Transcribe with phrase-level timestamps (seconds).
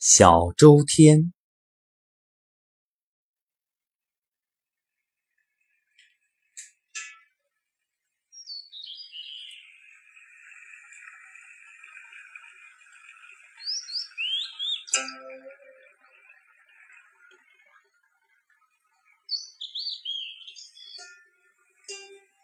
[0.00, 1.32] 小周天，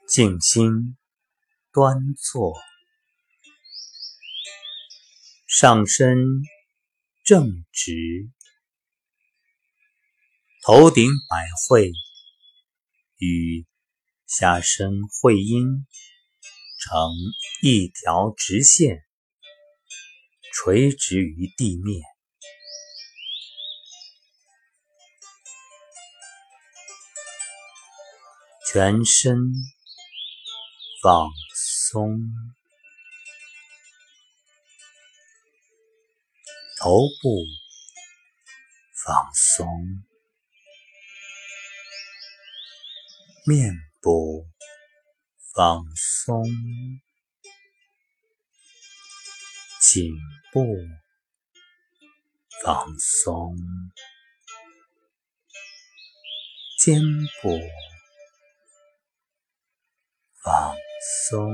[0.08, 0.96] 静心
[1.72, 2.52] 端坐，
[5.46, 6.53] 上身。
[7.24, 8.30] 正直，
[10.62, 11.90] 头顶百会
[13.16, 13.66] 与
[14.26, 14.90] 下身
[15.22, 15.86] 会阴
[16.78, 17.10] 成
[17.62, 18.98] 一条直线，
[20.52, 22.02] 垂直于地面，
[28.70, 29.38] 全身
[31.02, 31.30] 放
[31.90, 32.20] 松。
[36.84, 36.90] 头
[37.22, 37.46] 部
[39.06, 39.66] 放松，
[43.46, 43.72] 面
[44.02, 44.44] 部
[45.54, 46.44] 放松，
[49.80, 50.12] 颈
[50.52, 50.62] 部
[52.62, 53.56] 放松，
[56.82, 57.00] 肩
[57.40, 57.58] 部
[60.42, 60.76] 放
[61.30, 61.48] 松，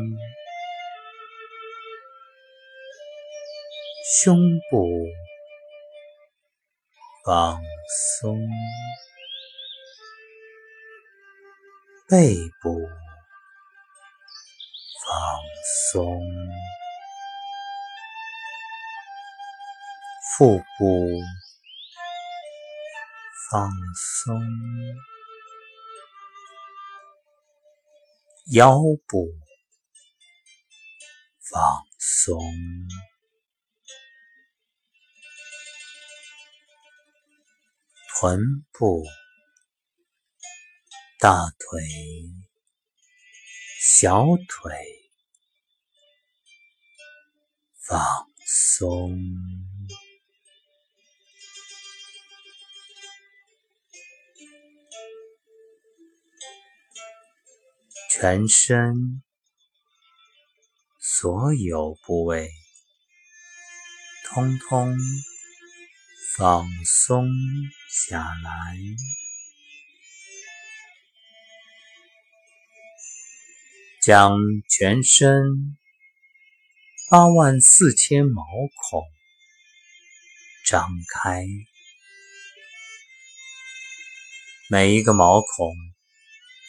[4.24, 4.36] 胸
[4.72, 5.29] 部。
[7.22, 7.60] 放
[8.18, 8.48] 松，
[12.08, 12.88] 背部
[15.04, 15.40] 放
[15.92, 16.18] 松，
[20.38, 21.20] 腹部
[23.50, 23.70] 放
[24.24, 24.40] 松，
[28.52, 29.28] 腰部
[31.50, 32.40] 放松。
[38.20, 38.38] 臀
[38.72, 39.02] 部、
[41.18, 41.80] 大腿、
[43.80, 44.74] 小腿
[47.78, 47.98] 放
[48.44, 49.16] 松，
[58.10, 59.22] 全身
[60.98, 62.50] 所有部位
[64.26, 64.94] 通通
[66.36, 67.26] 放松。
[67.92, 68.76] 下来，
[74.00, 75.76] 将全身
[77.10, 79.02] 八万四千毛孔
[80.64, 81.44] 张开，
[84.68, 85.74] 每一个毛孔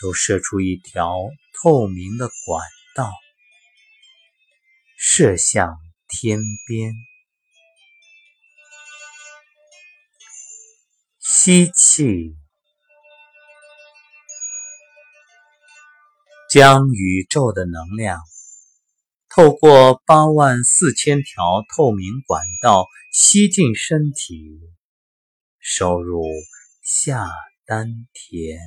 [0.01, 1.15] 都射出一条
[1.61, 3.13] 透明的管道，
[4.97, 5.77] 射向
[6.07, 7.10] 天边。
[11.43, 12.35] 吸气，
[16.51, 18.19] 将宇宙的能量
[19.27, 24.59] 透过八万四千条透明管道吸进身体，
[25.59, 26.21] 收入
[26.83, 27.27] 下
[27.65, 28.59] 丹田。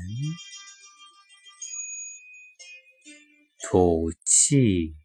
[3.70, 4.96] 吐气，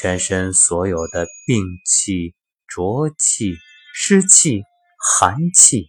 [0.00, 2.34] 全身所有的病气、
[2.66, 3.54] 浊气。
[3.92, 4.62] 湿气、
[4.98, 5.88] 寒气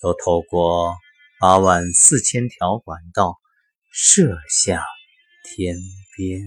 [0.00, 0.96] 都透过
[1.38, 3.38] 八万四千条管道
[3.92, 4.82] 射向
[5.44, 5.76] 天
[6.16, 6.40] 边，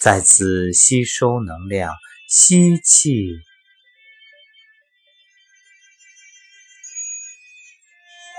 [0.00, 1.94] 再次吸收能量，
[2.28, 3.30] 吸气，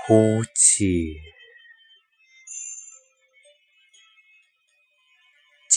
[0.06, 1.14] 呼气，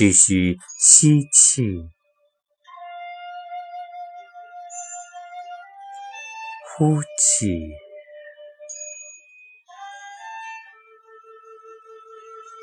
[0.02, 1.62] 继续吸气，
[6.76, 7.70] 呼气，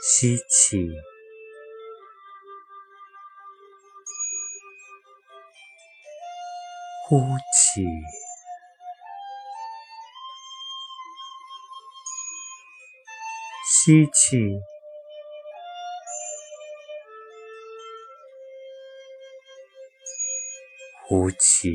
[0.02, 0.90] 吸气，
[7.06, 7.20] 呼
[7.54, 7.84] 气，
[13.84, 14.77] 吸气。
[21.08, 21.70] 呼气，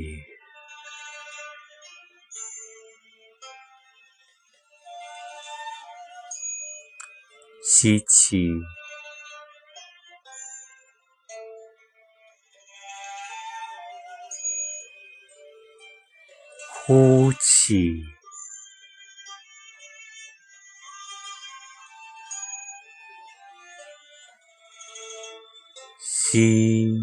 [7.64, 8.48] 吸气，
[16.86, 18.04] 呼气，
[26.00, 26.94] 吸，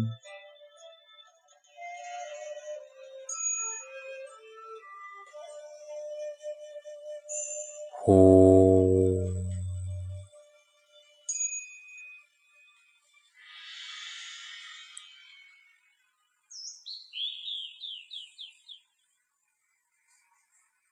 [8.11, 9.33] 呼，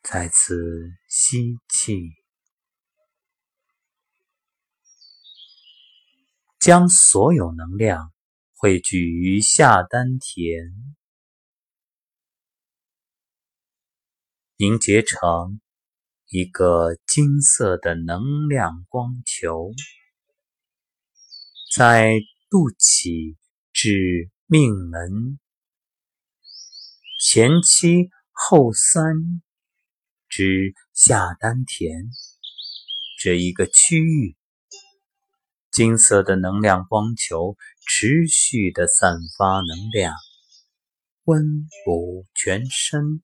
[0.02, 2.14] 再次吸气。
[6.60, 8.12] 将所有能量
[8.56, 10.96] 汇聚于下丹田，
[14.58, 15.62] 凝结成
[16.32, 19.72] 一个金色的能量光球，
[21.76, 22.20] 在
[22.52, 23.36] 肚脐
[23.74, 25.40] 至命门
[27.20, 29.42] 前七后三
[30.28, 32.12] 之下丹田
[33.20, 34.38] 这一个区域。
[35.72, 40.14] 金色的能量光球持续的散发能量，
[41.24, 43.24] 温补全身。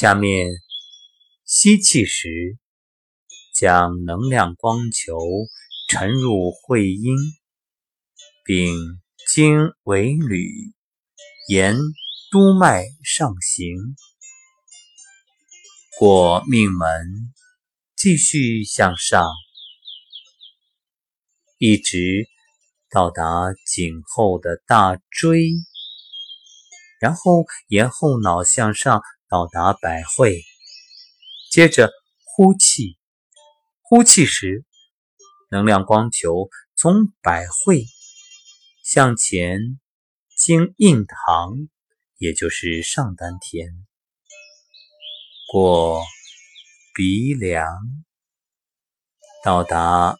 [0.00, 0.46] 下面
[1.44, 2.56] 吸气时，
[3.52, 5.18] 将能量光球
[5.88, 7.16] 沉入会阴，
[8.44, 8.76] 并
[9.34, 10.72] 经尾闾，
[11.48, 11.76] 沿
[12.30, 13.74] 督脉上行，
[15.98, 17.34] 过命门。
[17.96, 19.26] 继续向上，
[21.58, 22.28] 一直
[22.88, 23.24] 到达
[23.66, 25.50] 颈后的大椎，
[27.00, 30.42] 然后沿后脑向上到达百会。
[31.50, 31.90] 接着
[32.24, 32.98] 呼气，
[33.82, 34.64] 呼气时，
[35.50, 37.84] 能量光球从百会
[38.84, 39.80] 向前
[40.36, 41.52] 经印堂，
[42.18, 43.68] 也就是上丹田，
[45.52, 46.02] 过。
[46.94, 47.64] 鼻梁
[49.44, 50.16] 到达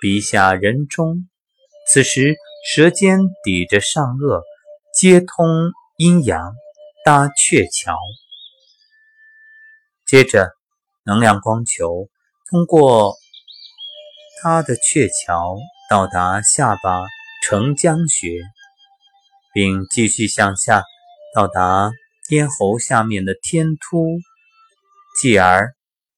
[0.00, 1.28] 鼻下人中，
[1.90, 4.40] 此时舌尖抵着上颚，
[4.96, 5.44] 接通
[5.96, 6.54] 阴阳
[7.04, 7.98] 搭鹊桥。
[10.06, 10.52] 接着，
[11.04, 12.08] 能量光球
[12.48, 13.16] 通过
[14.40, 15.56] 它的鹊桥
[15.90, 17.02] 到达下巴
[17.42, 18.40] 承浆穴，
[19.52, 20.84] 并继续向下
[21.34, 21.90] 到达
[22.28, 24.06] 咽喉下面的天突。
[25.20, 25.74] 继而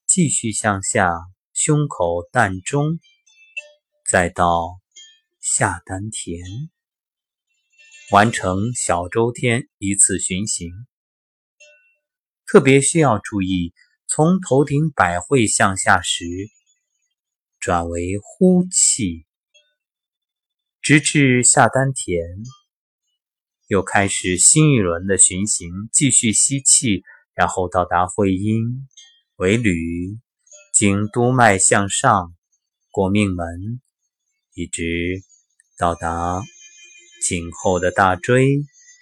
[0.06, 1.10] 继续向下，
[1.54, 2.98] 胸口膻中，
[4.10, 4.68] 再到
[5.40, 6.38] 下丹田，
[8.10, 10.70] 完成小周天一次巡行。
[12.46, 13.72] 特别需要注意，
[14.06, 16.24] 从头顶百会向下时，
[17.58, 19.26] 转为呼气，
[20.82, 22.20] 直至下丹田，
[23.68, 27.02] 又开始新一轮的巡行，继续吸气。
[27.32, 28.86] 然后到达会阴，
[29.36, 30.20] 为闾，
[30.72, 32.32] 经督脉向上，
[32.92, 33.80] 过命门，
[34.52, 35.20] 一直
[35.76, 36.40] 到达
[37.24, 38.46] 颈后的大椎，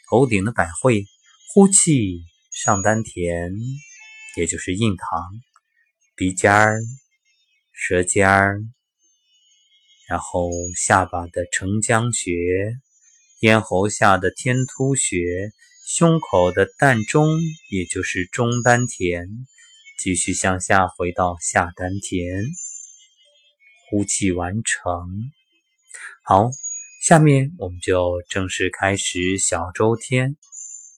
[0.08, 1.04] 头顶的百会，
[1.52, 2.20] 呼气
[2.52, 3.52] 上丹田，
[4.36, 5.08] 也就是印堂，
[6.14, 6.78] 鼻尖儿、
[7.72, 8.62] 舌尖儿，
[10.08, 12.32] 然后下巴的承浆穴，
[13.40, 15.50] 咽喉下的天突穴。
[15.84, 17.28] 胸口的膻中，
[17.68, 19.26] 也就是中丹田，
[19.98, 22.44] 继续向下回到下丹田，
[23.90, 24.90] 呼气完成。
[26.22, 26.48] 好，
[27.02, 30.36] 下面我们就正式开始小周天。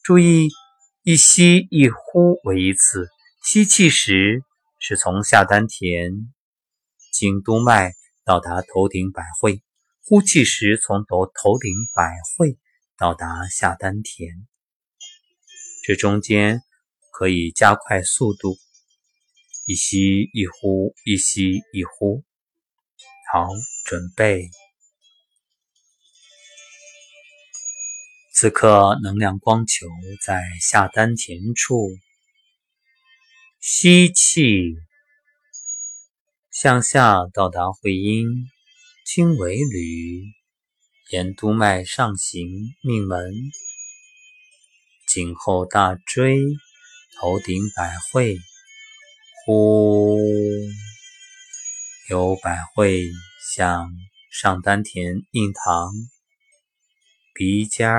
[0.03, 0.49] 注意，
[1.03, 3.09] 一吸一呼为一次。
[3.43, 4.43] 吸气时
[4.79, 6.13] 是从下丹田
[7.11, 9.63] 经督脉到达头顶百会，
[10.05, 12.59] 呼气时从头头顶百会
[12.99, 14.29] 到达下丹田。
[15.85, 16.61] 这中间
[17.13, 18.59] 可以加快速度，
[19.67, 22.23] 一吸一呼，一吸一呼。
[23.33, 23.49] 好，
[23.87, 24.51] 准备。
[28.37, 29.87] 此刻能量光球
[30.21, 31.89] 在下丹田处，
[33.61, 34.75] 吸气
[36.51, 38.27] 向下到达会阴，
[39.07, 40.35] 经尾闾，
[41.13, 42.49] 沿督脉上行，
[42.83, 43.33] 命门。
[45.07, 46.41] 颈后大椎，
[47.17, 48.37] 头顶百会，
[49.47, 50.19] 呼，
[52.11, 53.05] 由百会
[53.55, 53.89] 向
[54.33, 55.93] 上丹田、印堂、
[57.37, 57.91] 鼻尖、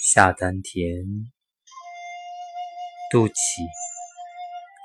[0.00, 1.04] 下丹田、
[3.10, 3.34] 肚脐，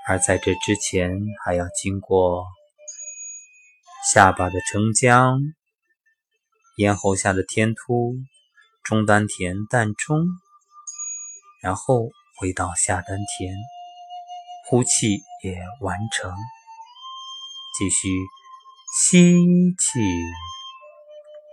[0.06, 1.10] 而在这之前
[1.46, 2.46] 还要经过
[4.12, 5.40] 下巴的承浆、
[6.76, 8.16] 咽喉下的天突。
[8.84, 10.26] 中丹田膻中，
[11.62, 13.56] 然后回到下丹田，
[14.70, 16.34] 呼气也完成。
[17.80, 18.10] 继续
[19.00, 19.36] 吸
[19.78, 20.00] 气，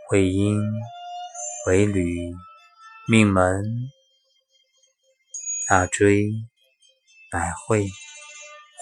[0.08, 0.60] 会阴
[1.66, 2.34] 为履，
[3.08, 3.90] 命门、
[5.66, 6.30] 大椎、
[7.30, 7.86] 百会。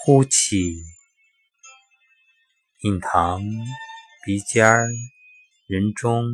[0.05, 0.75] 呼气，
[2.81, 3.41] 印堂、
[4.25, 4.85] 鼻尖儿、
[5.65, 6.25] 人中、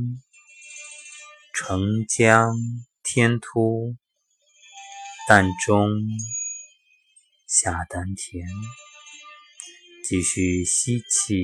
[1.54, 2.52] 承浆、
[3.04, 3.96] 天突、
[5.28, 5.88] 膻中、
[7.46, 8.44] 下丹田。
[10.04, 11.44] 继续吸气，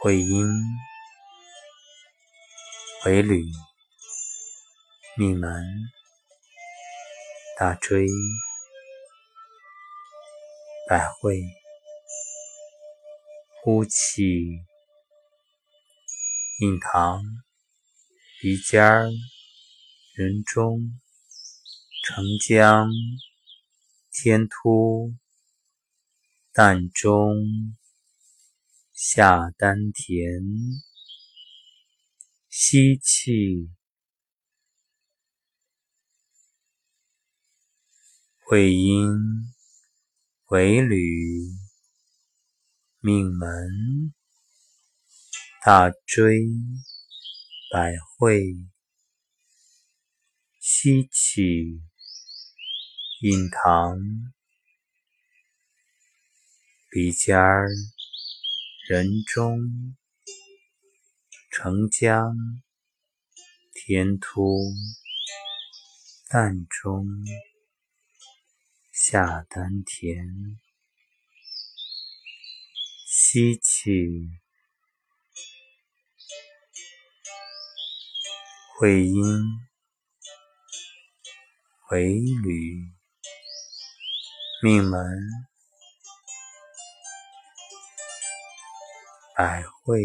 [0.00, 0.46] 会阴、
[3.00, 3.44] 回履、
[5.16, 5.64] 命门、
[7.58, 8.06] 大椎、
[10.88, 11.40] 百会。
[13.62, 14.22] 呼气，
[16.60, 17.22] 印堂、
[18.40, 19.08] 鼻尖儿、
[20.14, 20.80] 人中、
[22.04, 22.88] 承浆、
[24.12, 25.14] 天突。
[26.54, 27.76] 膻中
[28.92, 30.42] 下丹田，
[32.60, 33.70] 吸气，
[38.40, 38.98] 会阴
[40.48, 40.96] 尾履，
[42.98, 44.12] 命门、
[45.64, 46.40] 大椎、
[47.72, 48.42] 百会。
[50.58, 51.80] 吸气，
[53.20, 54.00] 印堂。
[56.90, 57.68] 鼻尖儿、
[58.88, 59.96] 人中、
[61.60, 62.36] 承浆、
[63.74, 64.60] 天突、
[66.30, 67.04] 膻中、
[68.92, 70.24] 下丹田。
[73.08, 74.30] 吸气，
[78.78, 79.42] 会阴
[81.88, 82.92] 回履，
[84.62, 85.02] 命门。
[89.36, 90.04] 百会，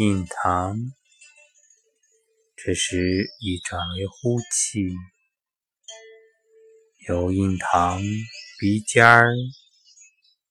[0.00, 0.76] 印堂，
[2.54, 4.94] 这时已转为呼气，
[7.08, 8.00] 由印堂、
[8.60, 9.34] 鼻尖儿、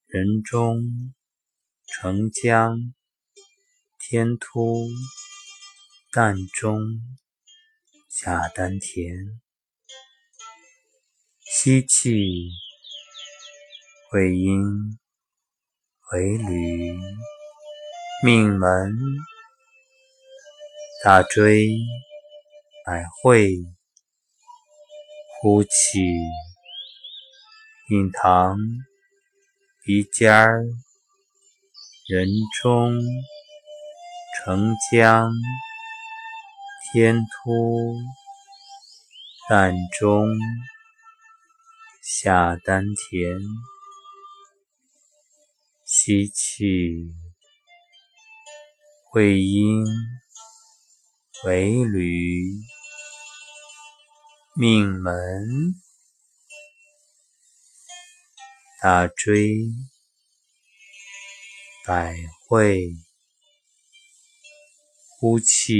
[0.06, 1.14] 人中、
[1.86, 2.92] 承浆、
[3.98, 4.86] 天突、
[6.12, 6.82] 膻中、
[8.10, 9.40] 下丹田，
[11.42, 12.50] 吸气。
[14.10, 14.98] 会阴
[16.12, 16.98] 为履，
[18.24, 18.96] 命门、
[21.04, 21.68] 大椎、
[22.84, 23.52] 百会。
[25.40, 25.70] 呼气，
[27.90, 28.58] 印堂、
[29.84, 30.64] 鼻尖儿、
[32.08, 32.26] 人
[32.60, 32.98] 中、
[34.36, 35.30] 承浆、
[36.92, 37.94] 天突、
[39.48, 40.26] 膻中、
[42.02, 43.38] 下丹田。
[45.84, 47.14] 吸气，
[49.12, 49.84] 会阴
[51.44, 52.52] 为履，
[54.56, 55.12] 命门、
[58.82, 59.70] 大椎、
[61.86, 62.16] 百
[62.48, 62.88] 会。
[65.20, 65.74] 呼气，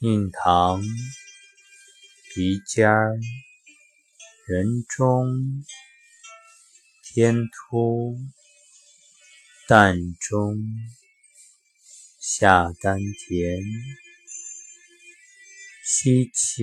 [0.00, 0.82] 印堂、
[2.34, 2.90] 鼻尖、
[4.46, 5.26] 人中。
[7.12, 8.16] 天突，
[9.66, 10.56] 膻中，
[12.32, 13.60] 下丹田。
[15.84, 16.62] 吸气，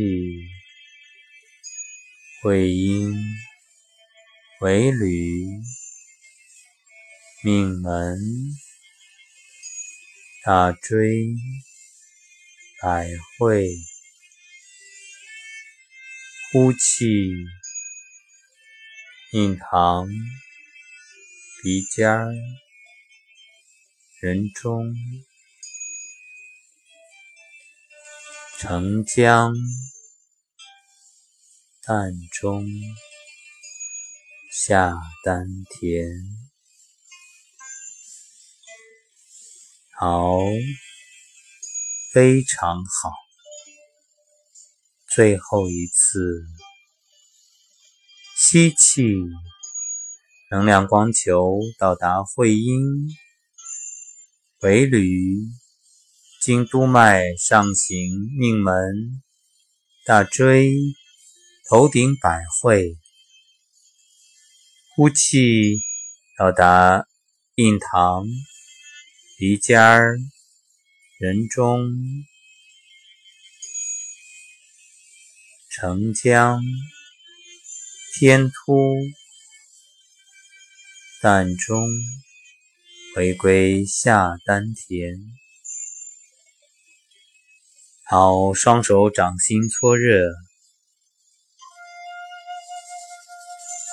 [2.41, 3.13] 会阴
[4.61, 5.45] 为履，
[7.43, 8.17] 命门，
[10.45, 11.35] 大椎，
[12.81, 13.67] 百会。
[16.53, 17.29] 呼气。
[19.33, 20.07] 印堂、
[21.61, 22.07] 鼻尖、
[24.21, 24.95] 人中、
[28.59, 29.53] 承浆、
[31.85, 32.65] 膻中、
[34.51, 36.07] 下丹田。
[39.99, 40.39] 好，
[42.11, 43.11] 非常好。
[45.07, 46.43] 最后一次。
[48.39, 49.03] 吸气，
[50.49, 52.75] 能量光球到达会阴、
[54.61, 55.47] 尾闾、
[56.47, 59.21] 经督脉上行、命门、
[60.05, 60.71] 大椎、
[61.69, 62.95] 头顶百会。
[64.95, 65.75] 呼气，
[66.37, 67.05] 到达
[67.55, 68.25] 印堂、
[69.37, 70.17] 鼻尖儿、
[71.19, 71.91] 人中、
[75.69, 76.61] 承浆。
[78.17, 78.95] 天突，
[81.21, 81.85] 膻中
[83.13, 85.46] 回归下丹田。
[88.09, 90.29] 好，双手掌心搓热，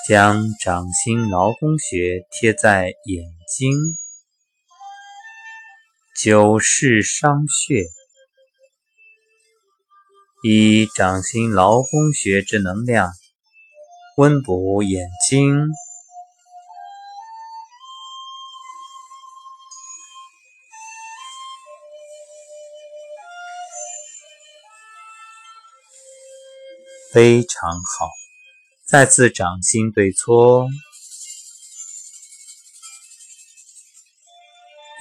[0.07, 3.25] 将掌心劳宫穴贴在眼
[3.57, 3.73] 睛。
[6.17, 7.83] 九式商穴，
[10.45, 13.11] 以掌心劳宫穴之能量
[14.15, 15.57] 温补眼睛，
[27.15, 28.09] 非常好。
[28.85, 30.67] 再次掌心对搓。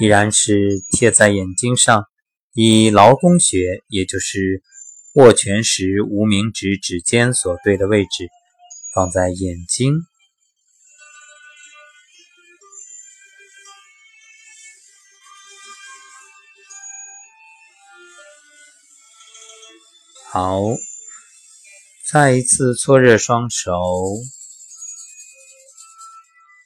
[0.01, 2.05] 依然是贴在眼睛上，
[2.53, 4.63] 以劳宫穴，也就是
[5.17, 8.29] 握拳时无名指指尖所对的位置，
[8.95, 9.95] 放在眼睛。
[20.31, 20.61] 好，
[22.13, 23.73] 再一次搓热双手，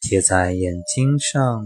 [0.02, 1.64] 贴在眼睛上。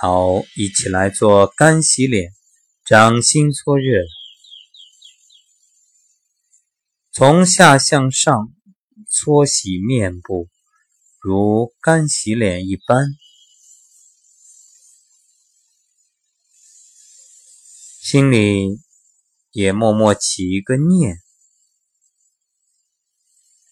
[0.00, 2.32] 好，一起来做干洗脸，
[2.84, 4.04] 掌心搓热，
[7.12, 8.52] 从下向上
[9.10, 10.48] 搓洗面部，
[11.20, 13.08] 如干洗脸一般。
[18.08, 18.80] 心里
[19.50, 21.16] 也默默起一个念，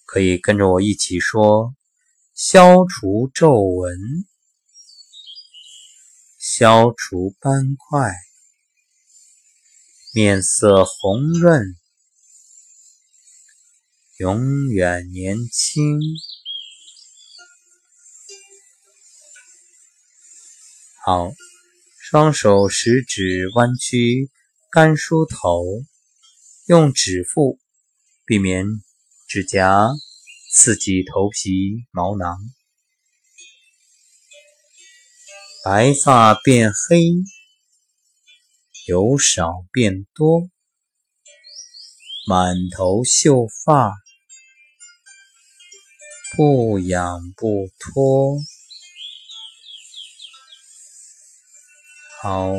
[0.05, 1.73] 可以跟着我一起说：
[2.35, 3.97] 消除皱纹。
[6.37, 8.13] 消除斑块，
[10.13, 11.77] 面色红润，
[14.17, 16.01] 永远年轻。
[21.05, 21.33] 好，
[21.99, 24.31] 双手食指弯曲，
[24.75, 25.63] 干梳头，
[26.67, 27.61] 用指腹
[28.27, 28.67] 避免
[29.29, 29.89] 指甲
[30.51, 32.37] 刺激头皮毛囊。
[35.65, 37.05] 白发变黑，
[38.89, 40.51] 由少变多；
[42.27, 43.93] 满头秀发，
[46.37, 48.41] 不痒不脱。
[52.21, 52.53] 好，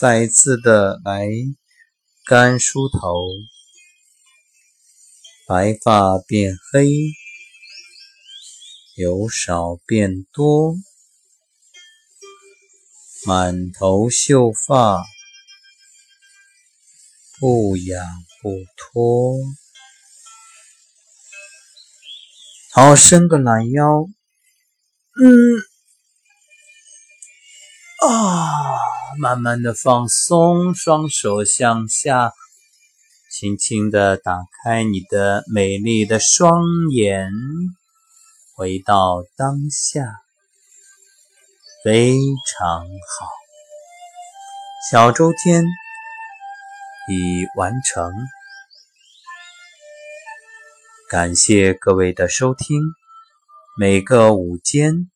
[0.00, 1.26] 再一次的来
[2.24, 3.26] 干梳头，
[5.48, 6.86] 白发变黑，
[8.96, 10.76] 由少变多。
[13.26, 15.02] 满头秀发，
[17.40, 18.06] 不痒
[18.40, 19.36] 不脱。
[22.70, 24.06] 好，伸个懒腰，
[25.20, 25.32] 嗯，
[28.00, 28.78] 啊，
[29.18, 32.32] 慢慢的放松，双手向下，
[33.28, 37.28] 轻轻的打开你的美丽的双眼，
[38.54, 40.04] 回到当下。
[41.84, 43.28] 非常好，
[44.90, 45.64] 小周天
[47.10, 48.12] 已完成。
[51.10, 52.80] 感谢各位的收听。
[53.76, 55.10] 每个午间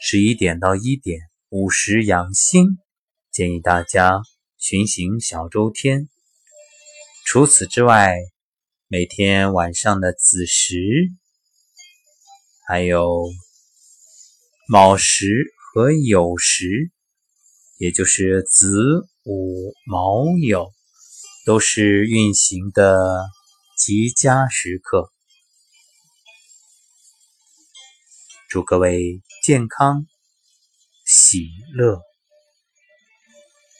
[0.00, 2.78] 十一点到一点，午时养心，
[3.32, 4.22] 建议大家
[4.56, 6.08] 巡行小周天。
[7.26, 8.14] 除此之外，
[8.86, 10.76] 每天晚上的子时，
[12.66, 13.24] 还有
[14.68, 15.26] 卯时。
[15.72, 16.90] 和酉时，
[17.78, 20.72] 也就是子午卯酉，
[21.46, 22.98] 都是运行的
[23.78, 25.12] 极佳时刻。
[28.48, 30.06] 祝各位健康
[31.10, 32.09] 喜乐。